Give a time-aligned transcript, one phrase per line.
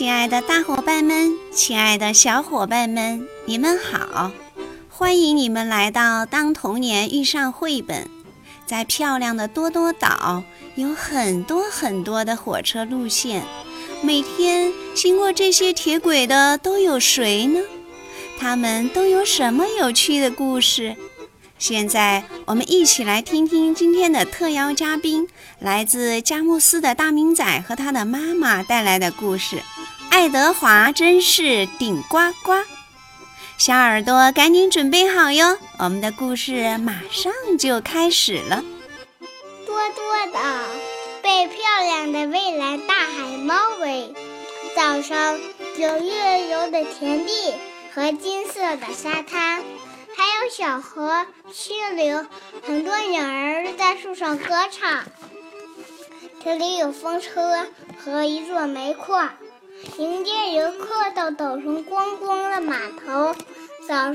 [0.00, 4.32] 亲爱的大伙伴们，亲爱的小伙伴们，你们好！
[4.88, 8.04] 欢迎你们来到《当童年遇上绘本》。
[8.64, 10.42] 在漂亮的多多岛，
[10.74, 13.42] 有很多很多的火车路线。
[14.02, 17.60] 每天经过这些铁轨的都有谁呢？
[18.38, 20.96] 他们都有什么有趣的故事？
[21.58, 29.62] 现在我们一起来听听今天的特邀嘉宾，来自佳木斯的大明仔和他的妈妈带来的故事。
[30.20, 32.52] 爱德华真是顶呱呱！
[33.56, 38.62] 小耳朵赶紧准备好哟，我们的故事马上就开始了。
[39.64, 40.38] 多多的
[41.22, 44.14] 被漂亮的蔚蓝大海包围，
[44.76, 45.40] 早上
[45.78, 47.54] 有绿油的田地
[47.94, 49.62] 和金色的沙滩，
[50.14, 52.26] 还有小河、溪流，
[52.66, 55.02] 很多鸟儿在树上歌唱。
[56.44, 57.66] 这里有风车
[58.04, 59.30] 和一座煤矿。
[59.98, 63.34] 迎接游客到岛上观光的码头，
[63.86, 64.14] 早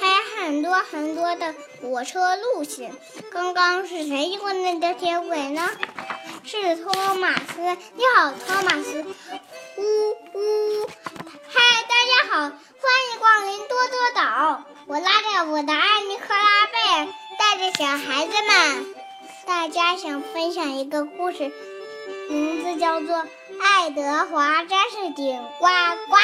[0.00, 2.94] 还有很多很多的火车路线。
[3.30, 5.70] 刚刚是谁经过那条铁轨呢？
[6.44, 7.60] 是托马斯。
[7.60, 9.04] 你好，托马斯。
[9.76, 10.86] 呜呜，
[11.48, 12.52] 嗨，大家好，欢
[13.12, 14.64] 迎光临多多岛。
[14.86, 17.08] 我拉着我的艾尼克拉贝尔，
[17.38, 18.94] 带着小孩子们，
[19.46, 21.52] 大家想分享一个故事，
[22.32, 23.26] 名字叫做。
[23.60, 26.16] 爱德华真是顶呱呱！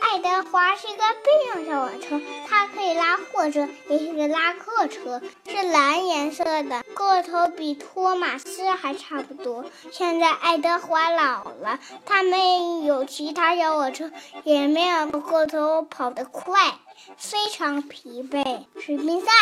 [0.00, 9.64] 爱德华是一个备用小火车，它可以拉货车，也可以拉客车，是蓝颜色的，个头比托马斯还差不多。
[9.92, 14.10] 现在爱德华老了，他没有其他小火车，
[14.44, 16.58] 也没有个头跑得快。
[17.16, 18.64] 非常疲惫。
[18.78, 19.32] 水兵赛，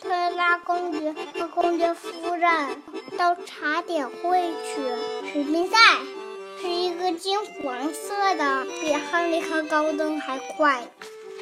[0.00, 2.82] 特拉公爵和公爵夫人
[3.18, 5.32] 到茶点会去。
[5.32, 5.76] 水兵赛
[6.62, 10.86] 是一个金黄色的，比亨利和高登还快。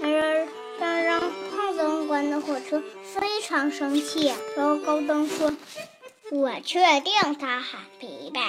[0.01, 0.49] 然而，
[0.81, 4.33] 让让胖总管的火车非常生气。
[4.57, 5.55] 然后高登说
[6.33, 8.41] ：“我确定他很疲惫。”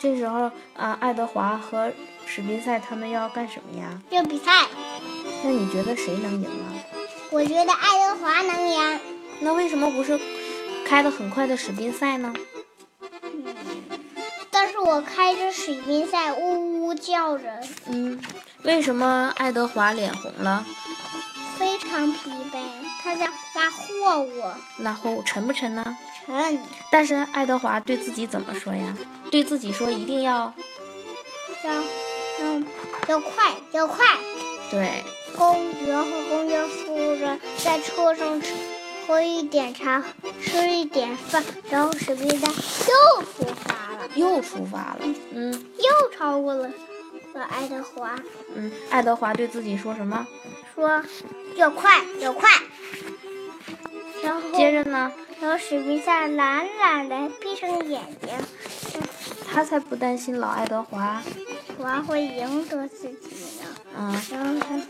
[0.00, 1.92] 这时候，啊，爱德华和
[2.24, 4.00] 史宾赛他们要干什么呀？
[4.08, 4.66] 要比赛。
[5.44, 6.72] 那你觉得谁能赢啊？
[7.30, 9.00] 我觉得爱德华能赢。
[9.42, 10.18] 那为什么不是
[10.90, 12.34] 开的很快的史宾赛呢？
[13.22, 13.44] 嗯，
[14.50, 17.44] 但是我开着史宾赛呜呜叫着。
[17.86, 18.20] 嗯，
[18.64, 20.66] 为什么爱德华脸红了？
[21.56, 22.58] 非常疲惫，
[23.00, 24.42] 他在拉货物。
[24.78, 25.96] 拉货物沉不沉呢？
[26.26, 26.58] 沉。
[26.90, 28.92] 但是爱德华对自己怎么说呀？
[29.30, 30.52] 对自己说一定要，
[31.62, 31.84] 要，
[32.40, 32.66] 嗯，
[33.06, 34.04] 要快，要快。
[34.72, 35.04] 对。
[35.36, 38.52] 公爵和公爵夫人在车上吃
[39.10, 40.00] 喝一点茶，
[40.40, 45.00] 吃一点饭，然后史密斯又出发了，又出发了，
[45.32, 46.70] 嗯，又超过了
[47.34, 48.14] 了爱德华，
[48.54, 50.24] 嗯，爱德华对自己说什么？
[50.76, 51.02] 说
[51.56, 52.48] 要快，要快。
[54.22, 55.10] 然后接着呢？
[55.40, 56.28] 然后史密斯懒
[56.78, 58.30] 懒的闭上眼睛，
[59.52, 61.22] 他才不担心老爱德华，
[61.78, 63.66] 华会赢得自己呢。
[63.96, 64.80] 嗯，然后他。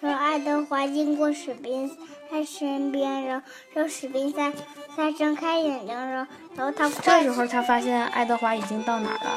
[0.00, 1.88] 说爱德华经过史宾
[2.28, 4.52] 赛身边，然后让史宾赛
[4.96, 9.30] 再睁开眼睛，然后然后他这时候他发现爱德华已经到哪儿了？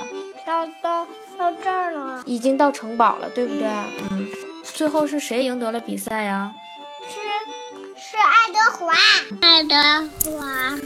[0.44, 1.08] 到到
[1.38, 3.68] 到这儿了，已经到城堡了，对不对？
[4.10, 4.28] 嗯。
[4.64, 6.52] 最后是谁赢得了比赛呀？
[6.52, 6.65] 是
[8.08, 8.94] 是爱德华，
[9.42, 9.76] 爱德
[10.30, 10.78] 华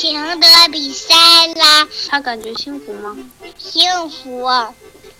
[0.00, 1.12] 赢得比赛
[1.56, 1.88] 啦。
[2.08, 3.16] 他感觉幸福吗？
[3.58, 4.48] 幸福。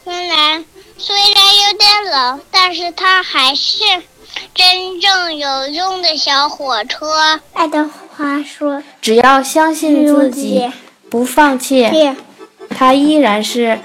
[0.05, 0.65] 虽然
[0.97, 3.83] 虽然有点冷，但是他还是
[4.55, 7.41] 真正有用的小火车。
[7.55, 10.73] 爱德华说：“只要相信自己，
[11.11, 11.91] 不放弃，
[12.71, 13.81] 他依然是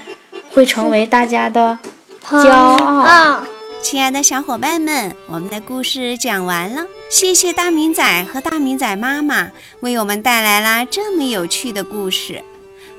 [0.52, 1.76] 会成为大家的
[2.24, 3.42] 骄傲。”
[3.84, 6.86] 亲爱的小伙伴们，我们的故事讲完了。
[7.10, 9.50] 谢谢大明仔和大明仔妈妈
[9.80, 12.42] 为我们带来了这么有趣的故事。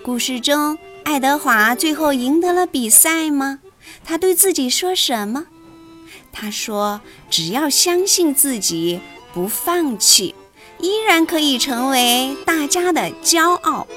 [0.03, 0.77] 故事中。
[1.03, 3.61] 爱德华最后赢得了比赛吗？
[4.03, 5.47] 他对自己说什么？
[6.31, 8.99] 他说：“只要相信自己，
[9.33, 10.35] 不放弃，
[10.79, 13.88] 依然可以成为大家的骄傲。”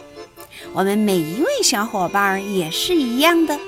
[0.73, 3.58] 我们每一位小伙伴也是一样的，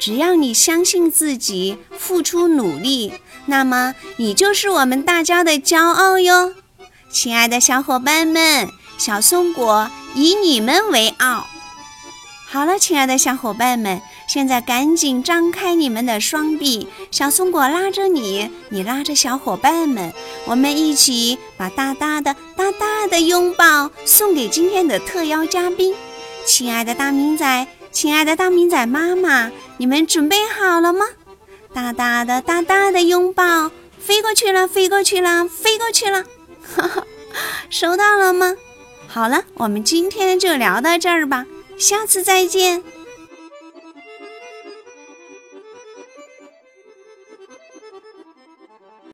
[0.00, 3.12] 只要你相信自己，付出努力，
[3.44, 6.54] 那么你就是我们大家的骄傲哟。
[7.12, 11.46] 亲爱的小伙伴们，小松果以你们为傲。
[12.48, 20.12] 好了，亲爱的小伙伴们，现在赶紧张开你们的双臂，小松果拉着你，你拉着小伙伴们，
[20.46, 25.94] 我们一起把大大的、大大的拥抱送给今天的特邀嘉宾，
[26.46, 31.06] 亲爱的大明仔，亲爱的大明仔妈妈，你们准备好了吗？
[31.74, 36.24] 大大的、大大的拥抱，飞过去了，飞过去了，飞过去了，
[36.62, 37.04] 哈哈，
[37.68, 38.56] 收到了吗？
[39.06, 41.46] 好了，我们今天就聊到这儿吧，
[41.76, 42.82] 下次再见。